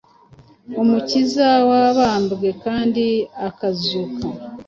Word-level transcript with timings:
Umukiza 0.81 1.47
wabambwe 1.69 2.49
kandi 2.63 3.05
akazuka. 3.47 4.25